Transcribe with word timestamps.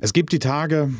Es 0.00 0.12
gibt 0.12 0.30
die 0.30 0.38
Tage, 0.38 0.94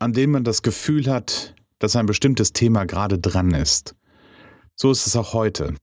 an 0.00 0.12
denen 0.12 0.32
man 0.32 0.42
das 0.42 0.62
Gefühl 0.62 1.08
hat, 1.08 1.54
dass 1.78 1.94
ein 1.94 2.06
bestimmtes 2.06 2.52
Thema 2.52 2.84
gerade 2.84 3.16
dran 3.16 3.54
ist. 3.54 3.94
So 4.74 4.90
ist 4.90 5.06
es 5.06 5.14
auch 5.14 5.34
heute. 5.34 5.76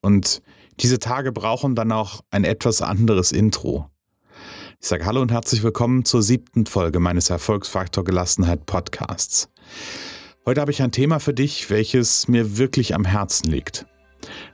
Und 0.00 0.40
diese 0.80 1.00
Tage 1.00 1.32
brauchen 1.32 1.74
dann 1.74 1.92
auch 1.92 2.22
ein 2.30 2.44
etwas 2.44 2.80
anderes 2.80 3.30
Intro. 3.30 3.90
Ich 4.80 4.88
sage 4.88 5.04
Hallo 5.04 5.20
und 5.20 5.30
herzlich 5.30 5.62
willkommen 5.62 6.06
zur 6.06 6.22
siebten 6.22 6.64
Folge 6.64 6.98
meines 6.98 7.28
Erfolgsfaktor 7.28 8.04
Gelassenheit 8.04 8.64
Podcasts. 8.64 9.50
Heute 10.46 10.62
habe 10.62 10.70
ich 10.70 10.80
ein 10.80 10.92
Thema 10.92 11.18
für 11.18 11.34
dich, 11.34 11.68
welches 11.68 12.26
mir 12.26 12.56
wirklich 12.56 12.94
am 12.94 13.04
Herzen 13.04 13.50
liegt. 13.50 13.84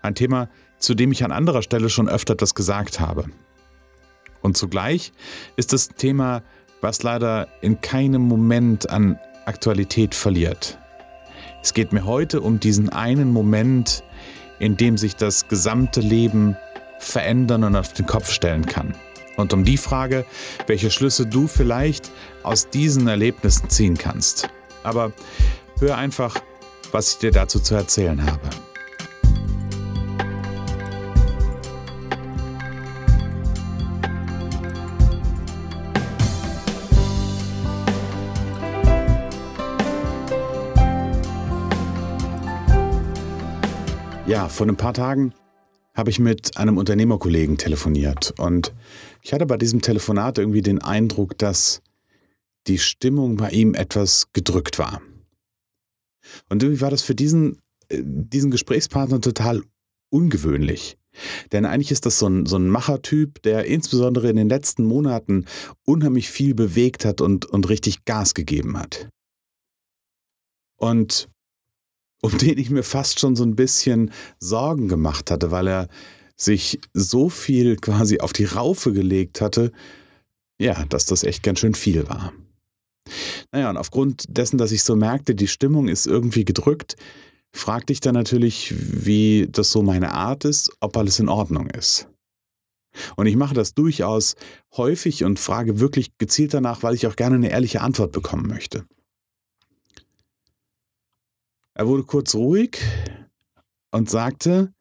Ein 0.02 0.16
Thema, 0.16 0.48
zu 0.80 0.94
dem 0.94 1.12
ich 1.12 1.22
an 1.22 1.30
anderer 1.30 1.62
Stelle 1.62 1.88
schon 1.88 2.08
öfter 2.08 2.32
etwas 2.32 2.56
gesagt 2.56 2.98
habe. 2.98 3.26
Und 4.42 4.56
zugleich 4.56 5.12
ist 5.56 5.72
das 5.72 5.86
Thema 5.88 6.42
was 6.80 7.02
leider 7.02 7.48
in 7.60 7.80
keinem 7.80 8.22
Moment 8.22 8.90
an 8.90 9.18
Aktualität 9.46 10.14
verliert. 10.14 10.78
Es 11.62 11.72
geht 11.72 11.92
mir 11.92 12.04
heute 12.04 12.40
um 12.40 12.60
diesen 12.60 12.90
einen 12.90 13.32
Moment, 13.32 14.04
in 14.58 14.76
dem 14.76 14.98
sich 14.98 15.16
das 15.16 15.48
gesamte 15.48 16.00
Leben 16.00 16.56
verändern 16.98 17.64
und 17.64 17.76
auf 17.76 17.92
den 17.92 18.06
Kopf 18.06 18.30
stellen 18.30 18.66
kann. 18.66 18.94
Und 19.36 19.52
um 19.52 19.64
die 19.64 19.78
Frage, 19.78 20.24
welche 20.66 20.90
Schlüsse 20.90 21.26
du 21.26 21.46
vielleicht 21.46 22.10
aus 22.42 22.70
diesen 22.70 23.08
Erlebnissen 23.08 23.68
ziehen 23.68 23.98
kannst. 23.98 24.48
Aber 24.82 25.12
hör 25.80 25.96
einfach, 25.96 26.36
was 26.92 27.12
ich 27.12 27.18
dir 27.18 27.32
dazu 27.32 27.58
zu 27.58 27.74
erzählen 27.74 28.24
habe. 28.24 28.48
Ja, 44.34 44.48
vor 44.48 44.66
ein 44.66 44.76
paar 44.76 44.94
Tagen 44.94 45.32
habe 45.94 46.10
ich 46.10 46.18
mit 46.18 46.56
einem 46.56 46.76
Unternehmerkollegen 46.76 47.56
telefoniert 47.56 48.34
und 48.36 48.74
ich 49.22 49.32
hatte 49.32 49.46
bei 49.46 49.56
diesem 49.56 49.80
Telefonat 49.80 50.38
irgendwie 50.38 50.60
den 50.60 50.82
Eindruck, 50.82 51.38
dass 51.38 51.82
die 52.66 52.78
Stimmung 52.78 53.36
bei 53.36 53.50
ihm 53.50 53.74
etwas 53.74 54.26
gedrückt 54.32 54.80
war. 54.80 55.00
Und 56.48 56.64
irgendwie 56.64 56.80
war 56.80 56.90
das 56.90 57.02
für 57.02 57.14
diesen, 57.14 57.62
äh, 57.90 58.02
diesen 58.02 58.50
Gesprächspartner 58.50 59.20
total 59.20 59.62
ungewöhnlich. 60.10 60.98
Denn 61.52 61.64
eigentlich 61.64 61.92
ist 61.92 62.04
das 62.04 62.18
so 62.18 62.26
ein, 62.26 62.44
so 62.44 62.56
ein 62.56 62.68
Machertyp, 62.68 63.40
der 63.42 63.66
insbesondere 63.66 64.30
in 64.30 64.34
den 64.34 64.48
letzten 64.48 64.84
Monaten 64.84 65.44
unheimlich 65.84 66.28
viel 66.28 66.56
bewegt 66.56 67.04
hat 67.04 67.20
und, 67.20 67.46
und 67.46 67.68
richtig 67.68 68.04
Gas 68.04 68.34
gegeben 68.34 68.76
hat. 68.80 69.08
Und 70.76 71.28
um 72.24 72.38
den 72.38 72.56
ich 72.56 72.70
mir 72.70 72.82
fast 72.82 73.20
schon 73.20 73.36
so 73.36 73.44
ein 73.44 73.54
bisschen 73.54 74.10
Sorgen 74.38 74.88
gemacht 74.88 75.30
hatte, 75.30 75.50
weil 75.50 75.68
er 75.68 75.88
sich 76.38 76.80
so 76.94 77.28
viel 77.28 77.76
quasi 77.76 78.18
auf 78.18 78.32
die 78.32 78.46
Raufe 78.46 78.94
gelegt 78.94 79.42
hatte, 79.42 79.72
ja, 80.58 80.86
dass 80.86 81.04
das 81.04 81.22
echt 81.22 81.42
ganz 81.42 81.58
schön 81.58 81.74
viel 81.74 82.08
war. 82.08 82.32
Naja, 83.52 83.68
und 83.68 83.76
aufgrund 83.76 84.24
dessen, 84.28 84.56
dass 84.56 84.72
ich 84.72 84.84
so 84.84 84.96
merkte, 84.96 85.34
die 85.34 85.48
Stimmung 85.48 85.86
ist 85.86 86.06
irgendwie 86.06 86.46
gedrückt, 86.46 86.96
fragte 87.54 87.92
ich 87.92 88.00
dann 88.00 88.14
natürlich, 88.14 88.72
wie 88.74 89.46
das 89.52 89.70
so 89.70 89.82
meine 89.82 90.12
Art 90.12 90.46
ist, 90.46 90.72
ob 90.80 90.96
alles 90.96 91.18
in 91.18 91.28
Ordnung 91.28 91.68
ist. 91.68 92.08
Und 93.16 93.26
ich 93.26 93.36
mache 93.36 93.54
das 93.54 93.74
durchaus 93.74 94.34
häufig 94.78 95.24
und 95.24 95.38
frage 95.38 95.78
wirklich 95.78 96.16
gezielt 96.16 96.54
danach, 96.54 96.82
weil 96.82 96.94
ich 96.94 97.06
auch 97.06 97.16
gerne 97.16 97.36
eine 97.36 97.50
ehrliche 97.50 97.82
Antwort 97.82 98.12
bekommen 98.12 98.46
möchte. 98.46 98.86
Er 101.74 101.88
wurde 101.88 102.04
kurz 102.04 102.34
ruhig 102.34 102.78
und 103.90 104.08
sagte, 104.08 104.72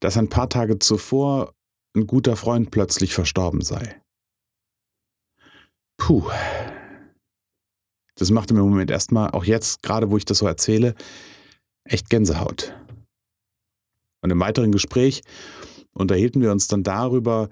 dass 0.00 0.16
ein 0.16 0.28
paar 0.28 0.48
Tage 0.48 0.78
zuvor 0.78 1.54
ein 1.94 2.06
guter 2.06 2.36
Freund 2.36 2.70
plötzlich 2.70 3.12
verstorben 3.12 3.60
sei. 3.60 4.00
Puh. 5.98 6.28
Das 8.16 8.30
machte 8.30 8.54
mir 8.54 8.60
im 8.60 8.70
Moment 8.70 8.90
erstmal, 8.90 9.30
auch 9.30 9.44
jetzt, 9.44 9.82
gerade 9.82 10.10
wo 10.10 10.16
ich 10.16 10.24
das 10.24 10.38
so 10.38 10.46
erzähle, 10.46 10.94
echt 11.84 12.08
Gänsehaut. 12.08 12.74
Und 14.22 14.30
im 14.30 14.40
weiteren 14.40 14.72
Gespräch 14.72 15.22
unterhielten 15.92 16.40
wir 16.40 16.50
uns 16.50 16.66
dann 16.68 16.82
darüber, 16.82 17.50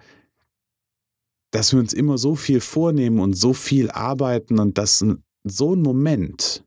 dass 1.50 1.72
wir 1.72 1.80
uns 1.80 1.92
immer 1.92 2.16
so 2.16 2.34
viel 2.34 2.60
vornehmen 2.60 3.20
und 3.20 3.34
so 3.34 3.53
viel 3.53 3.91
arbeiten 3.91 4.58
und 4.58 4.78
dass 4.78 5.04
so 5.44 5.74
ein 5.74 5.82
Moment 5.82 6.64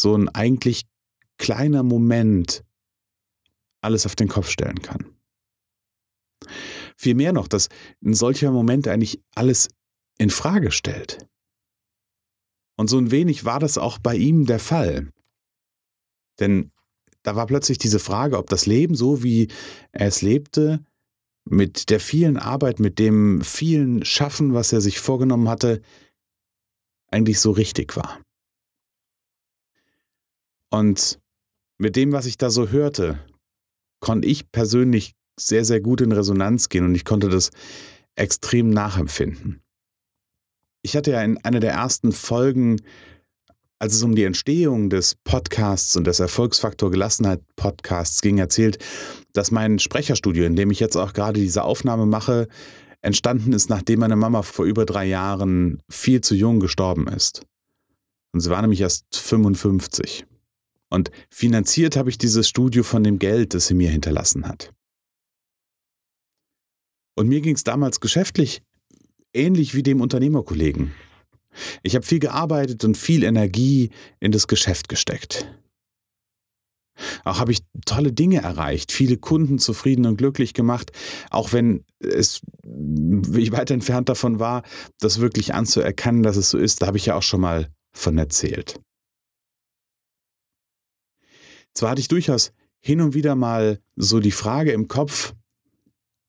so 0.00 0.16
ein 0.16 0.28
eigentlich 0.28 0.86
kleiner 1.38 1.82
Moment 1.82 2.64
alles 3.80 4.06
auf 4.06 4.16
den 4.16 4.28
Kopf 4.28 4.50
stellen 4.50 4.82
kann. 4.82 5.06
Vielmehr 6.96 7.32
noch, 7.32 7.48
dass 7.48 7.68
ein 8.04 8.14
solcher 8.14 8.50
Moment 8.50 8.86
eigentlich 8.88 9.22
alles 9.34 9.68
in 10.18 10.30
Frage 10.30 10.70
stellt. 10.70 11.26
Und 12.76 12.88
so 12.88 12.98
ein 12.98 13.10
wenig 13.10 13.44
war 13.44 13.58
das 13.58 13.78
auch 13.78 13.98
bei 13.98 14.16
ihm 14.16 14.46
der 14.46 14.58
Fall. 14.58 15.10
Denn 16.38 16.70
da 17.22 17.36
war 17.36 17.46
plötzlich 17.46 17.78
diese 17.78 17.98
Frage, 17.98 18.38
ob 18.38 18.48
das 18.48 18.66
Leben, 18.66 18.94
so 18.94 19.22
wie 19.22 19.48
er 19.92 20.08
es 20.08 20.22
lebte, 20.22 20.84
mit 21.44 21.90
der 21.90 22.00
vielen 22.00 22.36
Arbeit, 22.36 22.80
mit 22.80 22.98
dem 22.98 23.42
vielen 23.42 24.04
Schaffen, 24.04 24.54
was 24.54 24.72
er 24.72 24.80
sich 24.80 25.00
vorgenommen 25.00 25.48
hatte, 25.48 25.82
eigentlich 27.10 27.40
so 27.40 27.50
richtig 27.50 27.96
war. 27.96 28.20
Und 30.70 31.18
mit 31.78 31.96
dem, 31.96 32.12
was 32.12 32.26
ich 32.26 32.38
da 32.38 32.50
so 32.50 32.68
hörte, 32.68 33.18
konnte 34.00 34.28
ich 34.28 34.50
persönlich 34.50 35.14
sehr, 35.38 35.64
sehr 35.64 35.80
gut 35.80 36.00
in 36.00 36.12
Resonanz 36.12 36.68
gehen 36.68 36.84
und 36.84 36.94
ich 36.94 37.04
konnte 37.04 37.28
das 37.28 37.50
extrem 38.14 38.70
nachempfinden. 38.70 39.62
Ich 40.82 40.96
hatte 40.96 41.12
ja 41.12 41.22
in 41.22 41.38
einer 41.38 41.60
der 41.60 41.72
ersten 41.72 42.12
Folgen, 42.12 42.80
als 43.78 43.94
es 43.94 44.02
um 44.02 44.14
die 44.14 44.24
Entstehung 44.24 44.90
des 44.90 45.14
Podcasts 45.24 45.96
und 45.96 46.06
des 46.06 46.20
Erfolgsfaktor 46.20 46.90
Gelassenheit 46.90 47.40
Podcasts 47.56 48.20
ging, 48.20 48.38
erzählt, 48.38 48.78
dass 49.32 49.50
mein 49.50 49.78
Sprecherstudio, 49.78 50.44
in 50.44 50.56
dem 50.56 50.70
ich 50.70 50.80
jetzt 50.80 50.96
auch 50.96 51.12
gerade 51.12 51.40
diese 51.40 51.64
Aufnahme 51.64 52.06
mache, 52.06 52.48
entstanden 53.02 53.52
ist, 53.52 53.70
nachdem 53.70 54.00
meine 54.00 54.16
Mama 54.16 54.42
vor 54.42 54.66
über 54.66 54.84
drei 54.84 55.06
Jahren 55.06 55.82
viel 55.90 56.20
zu 56.20 56.34
jung 56.34 56.60
gestorben 56.60 57.08
ist. 57.08 57.42
Und 58.32 58.40
sie 58.40 58.50
war 58.50 58.60
nämlich 58.60 58.80
erst 58.82 59.04
55. 59.16 60.26
Und 60.90 61.10
finanziert 61.30 61.96
habe 61.96 62.10
ich 62.10 62.18
dieses 62.18 62.48
Studio 62.48 62.82
von 62.82 63.04
dem 63.04 63.18
Geld, 63.18 63.54
das 63.54 63.68
sie 63.68 63.74
mir 63.74 63.90
hinterlassen 63.90 64.46
hat. 64.46 64.72
Und 67.16 67.28
mir 67.28 67.40
ging 67.40 67.54
es 67.54 67.64
damals 67.64 68.00
geschäftlich 68.00 68.62
ähnlich 69.32 69.74
wie 69.74 69.82
dem 69.82 70.00
Unternehmerkollegen. 70.00 70.92
Ich 71.82 71.94
habe 71.94 72.06
viel 72.06 72.18
gearbeitet 72.18 72.84
und 72.84 72.96
viel 72.96 73.24
Energie 73.24 73.90
in 74.20 74.32
das 74.32 74.46
Geschäft 74.46 74.88
gesteckt. 74.88 75.46
Auch 77.24 77.38
habe 77.38 77.52
ich 77.52 77.60
tolle 77.86 78.12
Dinge 78.12 78.42
erreicht, 78.42 78.92
viele 78.92 79.16
Kunden 79.16 79.58
zufrieden 79.58 80.06
und 80.06 80.16
glücklich 80.16 80.52
gemacht, 80.52 80.92
auch 81.30 81.52
wenn 81.52 81.84
es, 81.98 82.42
ich 82.62 83.52
weit 83.52 83.70
entfernt 83.70 84.08
davon 84.08 84.38
war, 84.38 84.62
das 84.98 85.20
wirklich 85.20 85.54
anzuerkennen, 85.54 86.22
dass 86.22 86.36
es 86.36 86.50
so 86.50 86.58
ist, 86.58 86.82
da 86.82 86.88
habe 86.88 86.98
ich 86.98 87.06
ja 87.06 87.14
auch 87.14 87.22
schon 87.22 87.40
mal 87.40 87.68
von 87.96 88.18
erzählt. 88.18 88.80
Zwar 91.74 91.90
hatte 91.90 92.00
ich 92.00 92.08
durchaus 92.08 92.52
hin 92.80 93.00
und 93.00 93.14
wieder 93.14 93.34
mal 93.34 93.80
so 93.96 94.20
die 94.20 94.30
Frage 94.30 94.72
im 94.72 94.88
Kopf, 94.88 95.34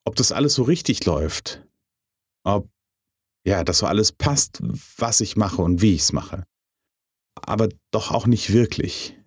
ob 0.05 0.15
das 0.15 0.31
alles 0.31 0.53
so 0.53 0.63
richtig 0.63 1.05
läuft. 1.05 1.65
Ob, 2.43 2.69
ja, 3.45 3.63
das 3.63 3.79
so 3.79 3.85
alles 3.85 4.11
passt, 4.11 4.61
was 4.97 5.21
ich 5.21 5.35
mache 5.35 5.61
und 5.61 5.81
wie 5.81 5.93
ich 5.95 6.01
es 6.01 6.13
mache. 6.13 6.45
Aber 7.35 7.69
doch 7.91 8.11
auch 8.11 8.27
nicht 8.27 8.51
wirklich. 8.53 9.17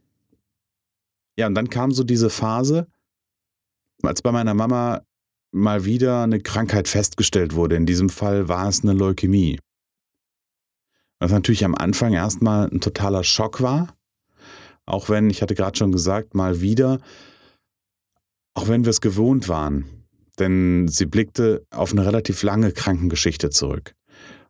Ja, 1.37 1.47
und 1.47 1.55
dann 1.55 1.71
kam 1.71 1.93
so 1.93 2.05
diese 2.05 2.31
Phase, 2.31 2.87
als 4.03 4.23
bei 4.23 4.31
meiner 4.31 4.55
Mama 4.55 5.03
mal 5.53 5.85
wieder 5.85 6.23
eine 6.23 6.41
Krankheit 6.41 6.89
festgestellt 6.89 7.55
wurde. 7.55 7.77
In 7.77 7.87
diesem 7.87 8.11
Fall 8.11 8.49
war 8.49 8.69
es 8.69 8.83
eine 8.83 8.93
Leukämie. 8.93 9.59
Was 11.21 11.31
natürlich 11.31 11.65
am 11.65 11.75
Anfang 11.75 12.13
erstmal 12.13 12.69
ein 12.69 12.81
totaler 12.81 13.25
Schock 13.25 13.63
war. 13.63 13.97
Auch 14.87 15.09
wenn, 15.09 15.31
ich 15.31 15.43
hatte 15.43 15.55
gerade 15.55 15.77
schon 15.77 15.93
gesagt, 15.93 16.35
mal 16.35 16.61
wieder, 16.61 17.01
auch 18.55 18.69
wenn 18.69 18.85
wir 18.85 18.91
es 18.91 19.01
gewohnt 19.01 19.49
waren, 19.49 20.05
denn 20.39 20.89
sie 20.89 21.07
blickte 21.07 21.67
auf 21.71 21.93
eine 21.93 22.07
relativ 22.07 22.43
lange 22.43 22.73
Krankengeschichte 22.73 23.51
zurück. 23.51 23.95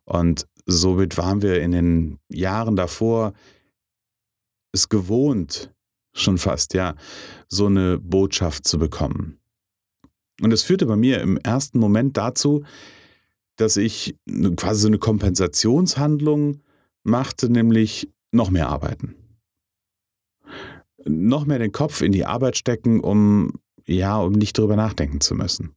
Und 0.03 0.47
somit 0.65 1.17
waren 1.17 1.41
wir 1.41 1.61
in 1.61 1.71
den 1.71 2.19
Jahren 2.29 2.75
davor 2.75 3.33
es 4.71 4.89
gewohnt, 4.89 5.71
schon 6.13 6.37
fast, 6.37 6.73
ja, 6.73 6.95
so 7.47 7.67
eine 7.67 7.97
Botschaft 7.97 8.67
zu 8.67 8.77
bekommen. 8.77 9.39
Und 10.41 10.51
es 10.51 10.63
führte 10.63 10.85
bei 10.85 10.97
mir 10.97 11.21
im 11.21 11.37
ersten 11.37 11.79
Moment 11.79 12.17
dazu, 12.17 12.63
dass 13.55 13.77
ich 13.77 14.17
quasi 14.57 14.81
so 14.81 14.87
eine 14.87 14.97
Kompensationshandlung 14.97 16.61
machte, 17.03 17.49
nämlich 17.49 18.11
noch 18.31 18.49
mehr 18.49 18.67
arbeiten. 18.67 19.15
Noch 21.07 21.45
mehr 21.45 21.59
den 21.59 21.71
Kopf 21.71 22.01
in 22.01 22.11
die 22.11 22.25
Arbeit 22.25 22.57
stecken, 22.57 22.99
um 22.99 23.53
ja, 23.85 24.17
um 24.17 24.33
nicht 24.33 24.57
drüber 24.57 24.75
nachdenken 24.75 25.21
zu 25.21 25.35
müssen. 25.35 25.75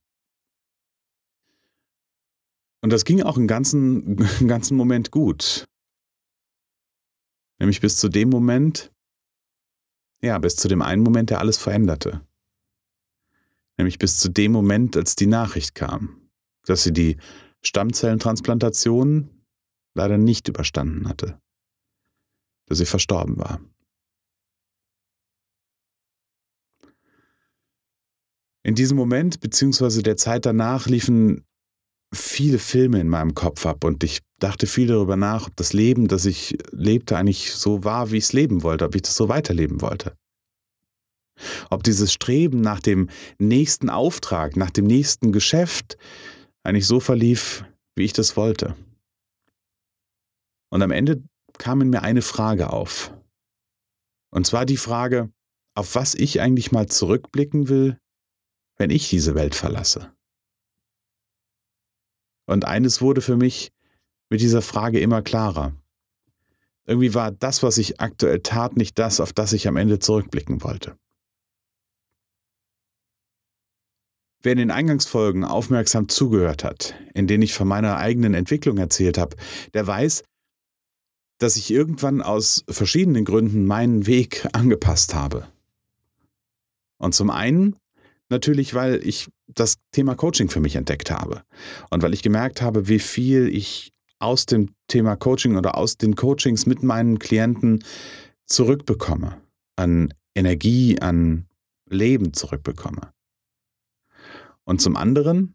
Und 2.81 2.91
das 2.91 3.05
ging 3.05 3.23
auch 3.23 3.37
einen 3.37 3.49
ganzen, 3.49 4.19
einen 4.39 4.49
ganzen 4.49 4.77
Moment 4.77 5.11
gut. 5.11 5.67
Nämlich 7.59 7.81
bis 7.81 7.97
zu 7.97 8.09
dem 8.09 8.31
Moment, 8.31 8.93
ja, 10.23 10.39
bis 10.39 10.57
zu 10.57 10.69
dem 10.69 10.83
einen 10.83 11.03
Moment, 11.03 11.31
der 11.31 11.41
alles 11.41 11.59
veränderte. 11.59 12.27
Nämlich 13.77 13.99
bis 13.99 14.19
zu 14.19 14.29
dem 14.29 14.53
Moment, 14.53 14.97
als 14.97 15.17
die 15.17 15.27
Nachricht 15.27 15.75
kam, 15.75 16.31
dass 16.65 16.83
sie 16.83 16.93
die 16.93 17.17
Stammzellentransplantation 17.63 19.31
leider 19.95 20.19
nicht 20.19 20.49
überstanden 20.49 21.09
hatte. 21.09 21.41
Dass 22.67 22.79
sie 22.79 22.87
verstorben 22.87 23.37
war. 23.39 23.61
In 28.69 28.75
diesem 28.75 28.99
Moment, 28.99 29.41
beziehungsweise 29.41 30.03
der 30.03 30.19
Zeit 30.19 30.45
danach, 30.45 30.89
liefen 30.89 31.43
viele 32.15 32.59
Filme 32.59 33.01
in 33.01 33.09
meinem 33.09 33.35
Kopf 33.35 33.65
ab 33.65 33.83
und 33.83 34.05
ich 34.05 34.21
dachte 34.41 34.67
viel 34.67 34.89
darüber 34.89 35.17
nach, 35.17 35.47
ob 35.47 35.57
das 35.57 35.73
Leben, 35.73 36.07
das 36.07 36.27
ich 36.27 36.59
lebte, 36.71 37.17
eigentlich 37.17 37.55
so 37.55 37.83
war, 37.83 38.11
wie 38.11 38.19
ich 38.19 38.25
es 38.25 38.35
leben 38.35 38.63
wollte, 38.63 38.85
ob 38.85 38.95
ich 38.95 39.01
das 39.01 39.17
so 39.17 39.31
weiterleben 39.31 39.81
wollte. 39.81 40.15
Ob 41.71 41.83
dieses 41.83 42.13
Streben 42.13 42.61
nach 42.61 42.81
dem 42.81 43.09
nächsten 43.39 43.89
Auftrag, 43.89 44.55
nach 44.59 44.71
dem 44.71 44.85
nächsten 44.85 45.33
Geschäft 45.33 45.97
eigentlich 46.63 46.87
so 46.87 47.01
verlief, 47.01 47.65
wie 47.97 48.05
ich 48.05 48.13
das 48.13 48.37
wollte. 48.37 48.77
Und 50.71 50.83
am 50.83 50.91
Ende 50.91 51.23
kam 51.57 51.81
in 51.81 51.89
mir 51.89 52.03
eine 52.03 52.21
Frage 52.21 52.71
auf. 52.71 53.15
Und 54.31 54.47
zwar 54.47 54.67
die 54.67 54.77
Frage, 54.77 55.33
auf 55.75 55.95
was 55.95 56.15
ich 56.15 56.43
eigentlich 56.43 56.71
mal 56.71 56.87
zurückblicken 56.87 57.71
will, 57.71 57.97
wenn 58.79 58.91
ich 58.91 59.11
diese 59.11 59.35
Welt 59.35 59.55
verlasse. 59.55 60.13
Und 62.47 62.65
eines 62.65 63.03
wurde 63.03 63.21
für 63.21 63.37
mich 63.37 63.73
mit 64.31 64.41
dieser 64.41 64.63
Frage 64.63 65.01
immer 65.01 65.21
klarer. 65.21 65.75
Irgendwie 66.87 67.13
war 67.13 67.31
das, 67.31 67.63
was 67.63 67.77
ich 67.77 68.01
aktuell 68.01 68.41
tat, 68.41 68.77
nicht 68.77 68.99
das, 68.99 69.21
auf 69.21 69.35
das 69.35 69.53
ich 69.53 69.69
am 69.69 69.77
Ende 69.77 69.99
zurückblicken 69.99 70.63
wollte. 70.63 70.97
Wer 74.41 74.53
in 74.53 74.59
den 74.59 74.71
Eingangsfolgen 74.71 75.45
aufmerksam 75.45 76.09
zugehört 76.09 76.65
hat, 76.65 76.95
in 77.13 77.27
denen 77.27 77.43
ich 77.43 77.53
von 77.53 77.69
meiner 77.69 77.99
eigenen 77.99 78.35
Entwicklung 78.35 78.79
erzählt 78.79 79.19
habe, 79.19 79.37
der 79.75 79.87
weiß, 79.87 80.23
dass 81.39 81.57
ich 81.57 81.71
irgendwann 81.71 82.23
aus 82.23 82.65
verschiedenen 82.69 83.25
Gründen 83.25 83.67
meinen 83.67 84.07
Weg 84.07 84.49
angepasst 84.53 85.15
habe. 85.15 85.49
Und 86.99 87.15
zum 87.15 87.31
einen 87.31 87.77
natürlich, 88.29 88.75
weil 88.75 89.01
ich 89.07 89.29
das 89.47 89.77
Thema 89.93 90.15
Coaching 90.15 90.49
für 90.49 90.61
mich 90.61 90.77
entdeckt 90.77 91.11
habe 91.11 91.43
und 91.91 92.03
weil 92.03 92.15
ich 92.15 92.23
gemerkt 92.23 92.63
habe, 92.63 92.89
wie 92.89 92.99
viel 92.99 93.49
ich 93.49 93.93
aus 94.19 94.47
dem 94.47 94.75
Thema 94.89 95.17
Coaching 95.17 95.57
oder 95.57 95.77
aus 95.77 95.97
den 95.97 96.17
Coachings 96.17 96.67
mit 96.67 96.83
meinen 96.83 97.19
Klienten 97.19 97.85
zurückbekomme, 98.47 99.41
an 99.77 100.13
Energie, 100.35 101.01
an 101.01 101.47
Leben 101.89 102.33
zurückbekomme. 102.33 103.13
Und 104.65 104.81
zum 104.83 104.97
anderen, 104.97 105.55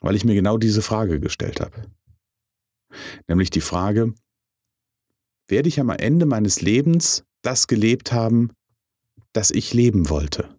weil 0.00 0.14
ich 0.14 0.24
mir 0.24 0.34
genau 0.34 0.56
diese 0.56 0.82
Frage 0.82 1.20
gestellt 1.20 1.60
habe. 1.60 1.90
Nämlich 3.28 3.50
die 3.50 3.60
Frage, 3.60 4.14
werde 5.48 5.68
ich 5.68 5.80
am 5.80 5.90
Ende 5.90 6.26
meines 6.26 6.60
Lebens 6.60 7.24
das 7.42 7.66
gelebt 7.66 8.12
haben, 8.12 8.52
das 9.32 9.50
ich 9.50 9.74
leben 9.74 10.08
wollte? 10.08 10.53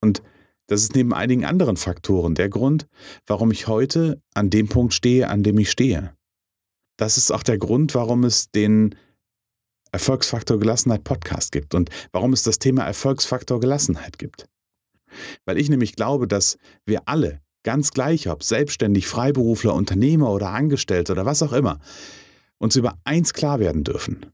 Und 0.00 0.22
das 0.66 0.82
ist 0.82 0.94
neben 0.94 1.12
einigen 1.12 1.44
anderen 1.44 1.76
Faktoren 1.76 2.34
der 2.34 2.48
Grund, 2.48 2.86
warum 3.26 3.50
ich 3.50 3.66
heute 3.66 4.22
an 4.34 4.50
dem 4.50 4.68
Punkt 4.68 4.94
stehe, 4.94 5.28
an 5.28 5.42
dem 5.42 5.58
ich 5.58 5.70
stehe. 5.70 6.14
Das 6.96 7.16
ist 7.16 7.32
auch 7.32 7.42
der 7.42 7.58
Grund, 7.58 7.94
warum 7.94 8.24
es 8.24 8.50
den 8.50 8.94
Erfolgsfaktor 9.92 10.58
Gelassenheit 10.58 11.02
Podcast 11.02 11.50
gibt 11.50 11.74
und 11.74 11.90
warum 12.12 12.32
es 12.32 12.42
das 12.42 12.58
Thema 12.58 12.84
Erfolgsfaktor 12.84 13.58
Gelassenheit 13.58 14.18
gibt. 14.18 14.46
Weil 15.44 15.58
ich 15.58 15.68
nämlich 15.68 15.96
glaube, 15.96 16.28
dass 16.28 16.56
wir 16.84 17.02
alle, 17.06 17.40
ganz 17.64 17.90
gleich 17.90 18.28
ob 18.28 18.44
selbstständig, 18.44 19.06
Freiberufler, 19.06 19.74
Unternehmer 19.74 20.30
oder 20.30 20.50
Angestellte 20.50 21.12
oder 21.12 21.26
was 21.26 21.42
auch 21.42 21.52
immer, 21.52 21.80
uns 22.58 22.76
über 22.76 22.98
eins 23.04 23.32
klar 23.32 23.58
werden 23.58 23.82
dürfen, 23.82 24.26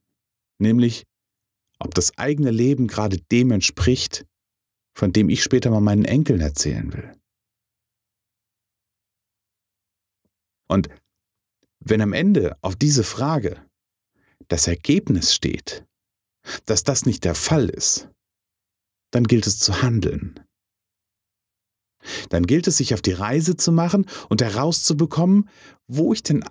nämlich 0.58 1.04
ob 1.78 1.94
das 1.94 2.18
eigene 2.18 2.50
Leben 2.50 2.86
gerade 2.86 3.18
dem 3.32 3.50
entspricht, 3.50 4.26
von 4.96 5.12
dem 5.12 5.28
ich 5.28 5.42
später 5.42 5.70
mal 5.70 5.82
meinen 5.82 6.06
Enkeln 6.06 6.40
erzählen 6.40 6.90
will. 6.94 7.12
Und 10.68 10.88
wenn 11.80 12.00
am 12.00 12.14
Ende 12.14 12.56
auf 12.62 12.76
diese 12.76 13.04
Frage 13.04 13.62
das 14.48 14.66
Ergebnis 14.66 15.34
steht, 15.34 15.84
dass 16.64 16.82
das 16.82 17.04
nicht 17.04 17.24
der 17.24 17.34
Fall 17.34 17.68
ist, 17.68 18.08
dann 19.10 19.24
gilt 19.24 19.46
es 19.46 19.58
zu 19.58 19.82
handeln. 19.82 20.40
Dann 22.30 22.46
gilt 22.46 22.66
es, 22.66 22.78
sich 22.78 22.94
auf 22.94 23.02
die 23.02 23.12
Reise 23.12 23.56
zu 23.56 23.72
machen 23.72 24.06
und 24.30 24.40
herauszubekommen, 24.40 25.50
wo 25.88 26.12
ich 26.12 26.22
denn 26.22 26.42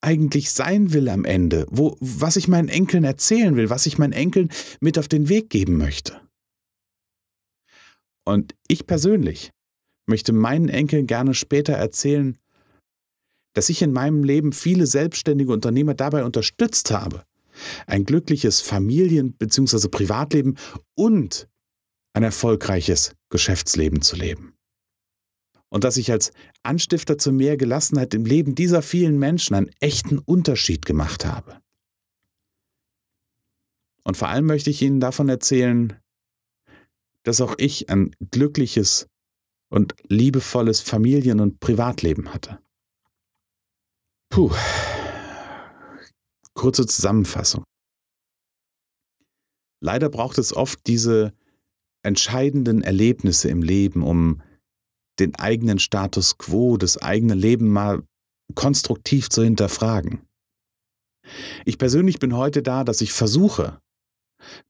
eigentlich 0.00 0.50
sein 0.52 0.94
will 0.94 1.08
am 1.10 1.24
Ende, 1.24 1.66
wo, 1.68 1.98
was 2.00 2.36
ich 2.36 2.48
meinen 2.48 2.68
Enkeln 2.68 3.04
erzählen 3.04 3.56
will, 3.56 3.68
was 3.68 3.84
ich 3.86 3.98
meinen 3.98 4.12
Enkeln 4.12 4.50
mit 4.80 4.98
auf 4.98 5.08
den 5.08 5.28
Weg 5.28 5.50
geben 5.50 5.76
möchte. 5.76 6.19
Und 8.24 8.54
ich 8.68 8.86
persönlich 8.86 9.50
möchte 10.06 10.32
meinen 10.32 10.68
Enkeln 10.68 11.06
gerne 11.06 11.34
später 11.34 11.72
erzählen, 11.72 12.36
dass 13.54 13.68
ich 13.68 13.82
in 13.82 13.92
meinem 13.92 14.24
Leben 14.24 14.52
viele 14.52 14.86
selbstständige 14.86 15.52
Unternehmer 15.52 15.94
dabei 15.94 16.24
unterstützt 16.24 16.90
habe, 16.90 17.24
ein 17.86 18.04
glückliches 18.04 18.60
Familien- 18.60 19.32
bzw. 19.32 19.88
Privatleben 19.88 20.56
und 20.94 21.48
ein 22.12 22.22
erfolgreiches 22.22 23.14
Geschäftsleben 23.30 24.02
zu 24.02 24.16
leben. 24.16 24.54
Und 25.68 25.84
dass 25.84 25.96
ich 25.96 26.10
als 26.10 26.32
Anstifter 26.62 27.16
zu 27.16 27.32
mehr 27.32 27.56
Gelassenheit 27.56 28.12
im 28.14 28.24
Leben 28.24 28.54
dieser 28.54 28.82
vielen 28.82 29.18
Menschen 29.18 29.54
einen 29.54 29.70
echten 29.80 30.18
Unterschied 30.18 30.84
gemacht 30.84 31.24
habe. 31.24 31.60
Und 34.02 34.16
vor 34.16 34.28
allem 34.28 34.46
möchte 34.46 34.70
ich 34.70 34.82
Ihnen 34.82 34.98
davon 34.98 35.28
erzählen, 35.28 35.96
dass 37.24 37.40
auch 37.40 37.54
ich 37.58 37.90
ein 37.90 38.14
glückliches 38.30 39.06
und 39.70 39.94
liebevolles 40.08 40.80
Familien- 40.80 41.40
und 41.40 41.60
Privatleben 41.60 42.32
hatte. 42.32 42.60
Puh. 44.30 44.52
Kurze 46.54 46.86
Zusammenfassung. 46.86 47.64
Leider 49.82 50.08
braucht 50.08 50.38
es 50.38 50.54
oft 50.54 50.86
diese 50.86 51.32
entscheidenden 52.02 52.82
Erlebnisse 52.82 53.48
im 53.48 53.62
Leben, 53.62 54.02
um 54.02 54.42
den 55.18 55.34
eigenen 55.36 55.78
Status 55.78 56.38
quo, 56.38 56.76
das 56.76 56.98
eigene 56.98 57.34
Leben 57.34 57.70
mal 57.70 58.02
konstruktiv 58.54 59.28
zu 59.28 59.42
hinterfragen. 59.42 60.26
Ich 61.64 61.78
persönlich 61.78 62.18
bin 62.18 62.36
heute 62.36 62.62
da, 62.62 62.84
dass 62.84 63.00
ich 63.00 63.12
versuche, 63.12 63.80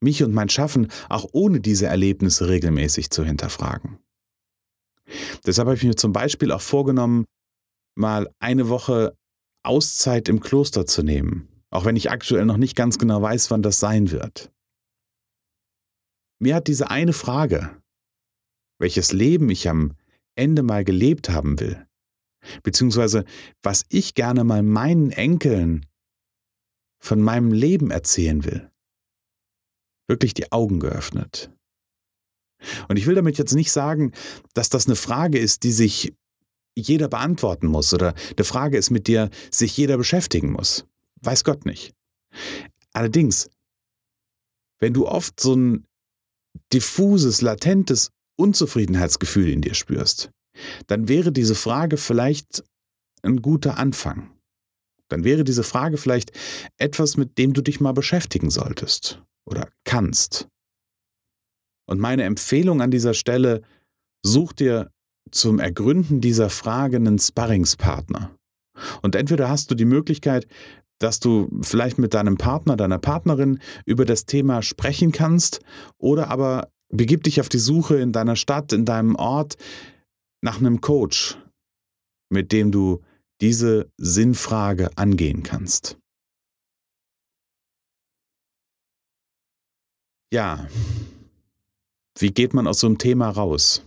mich 0.00 0.22
und 0.22 0.32
mein 0.32 0.48
Schaffen 0.48 0.88
auch 1.08 1.26
ohne 1.32 1.60
diese 1.60 1.86
Erlebnisse 1.86 2.48
regelmäßig 2.48 3.10
zu 3.10 3.24
hinterfragen. 3.24 3.98
Deshalb 5.46 5.66
habe 5.66 5.76
ich 5.76 5.84
mir 5.84 5.96
zum 5.96 6.12
Beispiel 6.12 6.52
auch 6.52 6.60
vorgenommen, 6.60 7.24
mal 7.96 8.30
eine 8.38 8.68
Woche 8.68 9.16
Auszeit 9.62 10.28
im 10.28 10.40
Kloster 10.40 10.86
zu 10.86 11.02
nehmen, 11.02 11.48
auch 11.70 11.84
wenn 11.84 11.96
ich 11.96 12.10
aktuell 12.10 12.44
noch 12.44 12.56
nicht 12.56 12.76
ganz 12.76 12.98
genau 12.98 13.20
weiß, 13.20 13.50
wann 13.50 13.62
das 13.62 13.80
sein 13.80 14.10
wird. 14.10 14.52
Mir 16.38 16.54
hat 16.54 16.68
diese 16.68 16.90
eine 16.90 17.12
Frage, 17.12 17.76
welches 18.78 19.12
Leben 19.12 19.50
ich 19.50 19.68
am 19.68 19.94
Ende 20.34 20.62
mal 20.62 20.84
gelebt 20.84 21.28
haben 21.28 21.60
will, 21.60 21.86
beziehungsweise 22.62 23.24
was 23.62 23.84
ich 23.90 24.14
gerne 24.14 24.44
mal 24.44 24.62
meinen 24.62 25.10
Enkeln 25.10 25.84
von 26.98 27.20
meinem 27.20 27.52
Leben 27.52 27.90
erzählen 27.90 28.44
will, 28.44 28.69
wirklich 30.10 30.34
die 30.34 30.52
Augen 30.52 30.80
geöffnet. 30.80 31.50
Und 32.88 32.98
ich 32.98 33.06
will 33.06 33.14
damit 33.14 33.38
jetzt 33.38 33.54
nicht 33.54 33.72
sagen, 33.72 34.12
dass 34.52 34.68
das 34.68 34.86
eine 34.86 34.96
Frage 34.96 35.38
ist, 35.38 35.62
die 35.62 35.72
sich 35.72 36.12
jeder 36.76 37.08
beantworten 37.08 37.68
muss 37.68 37.94
oder 37.94 38.14
eine 38.36 38.44
Frage 38.44 38.76
ist, 38.76 38.90
mit 38.90 39.08
der 39.08 39.30
sich 39.50 39.76
jeder 39.76 39.96
beschäftigen 39.96 40.52
muss. 40.52 40.84
Weiß 41.22 41.44
Gott 41.44 41.64
nicht. 41.64 41.94
Allerdings, 42.92 43.48
wenn 44.78 44.92
du 44.92 45.06
oft 45.06 45.40
so 45.40 45.54
ein 45.54 45.86
diffuses, 46.72 47.40
latentes 47.40 48.10
Unzufriedenheitsgefühl 48.36 49.48
in 49.48 49.62
dir 49.62 49.74
spürst, 49.74 50.30
dann 50.86 51.08
wäre 51.08 51.32
diese 51.32 51.54
Frage 51.54 51.96
vielleicht 51.96 52.64
ein 53.22 53.42
guter 53.42 53.78
Anfang. 53.78 54.30
Dann 55.08 55.24
wäre 55.24 55.44
diese 55.44 55.62
Frage 55.62 55.98
vielleicht 55.98 56.32
etwas, 56.78 57.16
mit 57.16 57.38
dem 57.38 57.52
du 57.52 57.62
dich 57.62 57.80
mal 57.80 57.92
beschäftigen 57.92 58.50
solltest 58.50 59.22
oder 59.50 59.68
kannst. 59.84 60.48
Und 61.88 61.98
meine 61.98 62.22
Empfehlung 62.24 62.80
an 62.80 62.90
dieser 62.90 63.14
Stelle, 63.14 63.62
such 64.24 64.52
dir 64.52 64.90
zum 65.30 65.58
Ergründen 65.58 66.20
dieser 66.20 66.50
Frage 66.50 66.96
einen 66.96 67.18
Sparringspartner. 67.18 68.34
Und 69.02 69.14
entweder 69.14 69.48
hast 69.48 69.70
du 69.70 69.74
die 69.74 69.84
Möglichkeit, 69.84 70.46
dass 70.98 71.18
du 71.18 71.48
vielleicht 71.62 71.98
mit 71.98 72.14
deinem 72.14 72.36
Partner, 72.36 72.76
deiner 72.76 72.98
Partnerin 72.98 73.58
über 73.86 74.04
das 74.04 74.26
Thema 74.26 74.62
sprechen 74.62 75.12
kannst, 75.12 75.60
oder 75.98 76.28
aber 76.28 76.68
begib 76.90 77.24
dich 77.24 77.40
auf 77.40 77.48
die 77.48 77.58
Suche 77.58 77.96
in 77.96 78.12
deiner 78.12 78.36
Stadt, 78.36 78.72
in 78.72 78.84
deinem 78.84 79.16
Ort 79.16 79.56
nach 80.42 80.58
einem 80.58 80.80
Coach, 80.80 81.38
mit 82.30 82.52
dem 82.52 82.70
du 82.70 83.00
diese 83.40 83.90
Sinnfrage 83.96 84.90
angehen 84.96 85.42
kannst. 85.42 85.99
Ja, 90.32 90.68
wie 92.18 92.30
geht 92.30 92.54
man 92.54 92.66
aus 92.68 92.80
so 92.80 92.86
einem 92.86 92.98
Thema 92.98 93.30
raus? 93.30 93.84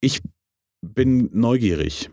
Ich 0.00 0.22
bin 0.80 1.28
neugierig. 1.32 2.10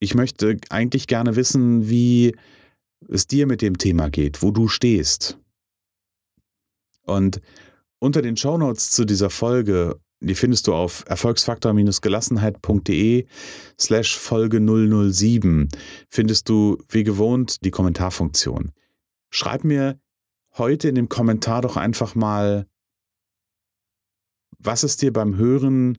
Ich 0.00 0.14
möchte 0.14 0.58
eigentlich 0.68 1.06
gerne 1.06 1.36
wissen, 1.36 1.88
wie 1.88 2.36
es 3.08 3.26
dir 3.26 3.46
mit 3.46 3.62
dem 3.62 3.78
Thema 3.78 4.10
geht, 4.10 4.42
wo 4.42 4.50
du 4.50 4.68
stehst. 4.68 5.38
Und 7.02 7.40
unter 7.98 8.20
den 8.20 8.36
Shownotes 8.36 8.90
zu 8.90 9.06
dieser 9.06 9.30
Folge, 9.30 9.98
die 10.20 10.34
findest 10.34 10.66
du 10.66 10.74
auf 10.74 11.04
erfolgsfaktor-gelassenheit.de 11.06 13.26
slash 13.80 14.18
Folge 14.18 14.60
007, 14.60 15.70
findest 16.10 16.50
du 16.50 16.76
wie 16.88 17.04
gewohnt 17.04 17.64
die 17.64 17.70
Kommentarfunktion. 17.70 18.72
Schreib 19.30 19.64
mir 19.64 19.98
heute 20.56 20.88
in 20.88 20.94
dem 20.94 21.08
Kommentar 21.08 21.62
doch 21.62 21.76
einfach 21.76 22.14
mal, 22.14 22.66
was 24.58 24.84
ist 24.84 25.02
dir 25.02 25.12
beim 25.12 25.36
Hören 25.36 25.98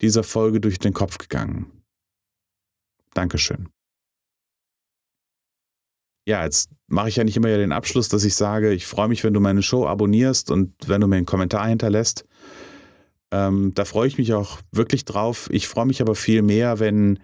dieser 0.00 0.22
Folge 0.22 0.60
durch 0.60 0.78
den 0.78 0.94
Kopf 0.94 1.18
gegangen? 1.18 1.82
Dankeschön. 3.14 3.68
Ja, 6.26 6.44
jetzt 6.44 6.70
mache 6.86 7.08
ich 7.08 7.16
ja 7.16 7.24
nicht 7.24 7.36
immer 7.36 7.48
ja 7.48 7.56
den 7.56 7.72
Abschluss, 7.72 8.08
dass 8.08 8.24
ich 8.24 8.34
sage, 8.34 8.72
ich 8.72 8.86
freue 8.86 9.08
mich, 9.08 9.24
wenn 9.24 9.34
du 9.34 9.40
meine 9.40 9.62
Show 9.62 9.86
abonnierst 9.86 10.50
und 10.50 10.74
wenn 10.86 11.00
du 11.00 11.08
mir 11.08 11.16
einen 11.16 11.26
Kommentar 11.26 11.66
hinterlässt. 11.66 12.24
Ähm, 13.32 13.72
da 13.74 13.84
freue 13.84 14.08
ich 14.08 14.18
mich 14.18 14.32
auch 14.34 14.60
wirklich 14.70 15.04
drauf. 15.04 15.48
Ich 15.50 15.66
freue 15.68 15.86
mich 15.86 16.00
aber 16.00 16.14
viel 16.14 16.42
mehr, 16.42 16.78
wenn, 16.78 17.18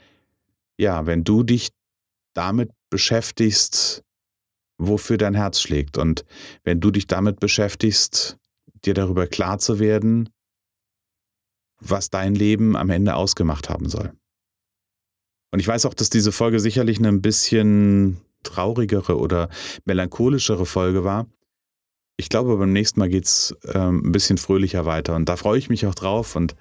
ja, 0.78 1.06
wenn 1.06 1.24
du 1.24 1.42
dich 1.42 1.70
damit 2.34 2.70
beschäftigst, 2.90 4.02
wofür 4.78 5.16
dein 5.16 5.34
Herz 5.34 5.60
schlägt. 5.60 5.98
Und 5.98 6.24
wenn 6.64 6.80
du 6.80 6.90
dich 6.90 7.06
damit 7.06 7.40
beschäftigst, 7.40 8.38
dir 8.84 8.94
darüber 8.94 9.26
klar 9.26 9.58
zu 9.58 9.78
werden, 9.78 10.28
was 11.80 12.10
dein 12.10 12.34
Leben 12.34 12.76
am 12.76 12.90
Ende 12.90 13.14
ausgemacht 13.14 13.68
haben 13.68 13.88
soll. 13.88 14.12
Und 15.52 15.60
ich 15.60 15.68
weiß 15.68 15.86
auch, 15.86 15.94
dass 15.94 16.10
diese 16.10 16.32
Folge 16.32 16.60
sicherlich 16.60 16.98
eine 16.98 17.08
ein 17.08 17.22
bisschen 17.22 18.20
traurigere 18.42 19.18
oder 19.18 19.48
melancholischere 19.84 20.66
Folge 20.66 21.04
war. 21.04 21.26
Ich 22.16 22.28
glaube, 22.28 22.56
beim 22.56 22.72
nächsten 22.72 23.00
Mal 23.00 23.08
geht 23.08 23.26
es 23.26 23.54
ähm, 23.72 24.02
ein 24.06 24.12
bisschen 24.12 24.38
fröhlicher 24.38 24.86
weiter. 24.86 25.14
Und 25.16 25.28
da 25.28 25.36
freue 25.36 25.58
ich 25.58 25.68
mich 25.68 25.86
auch 25.86 25.94
drauf 25.94 26.36
und 26.36 26.56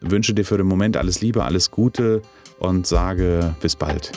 wünsche 0.00 0.34
dir 0.34 0.44
für 0.44 0.58
den 0.58 0.66
Moment 0.66 0.96
alles 0.96 1.20
Liebe, 1.20 1.44
alles 1.44 1.70
Gute 1.70 2.22
und 2.58 2.86
sage 2.86 3.54
bis 3.60 3.76
bald. 3.76 4.12